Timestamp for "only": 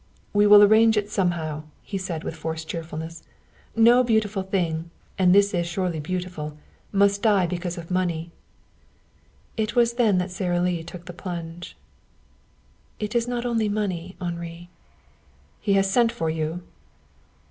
13.45-13.69